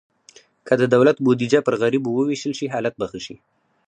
که 0.67 0.73
د 0.81 0.83
دولت 0.95 1.17
بودیجه 1.25 1.59
پر 1.65 1.75
غریبو 1.81 2.09
ووېشل 2.13 2.53
شي، 2.59 2.65
حالت 2.73 2.93
به 2.99 3.05
ښه 3.11 3.19
شي. 3.25 3.35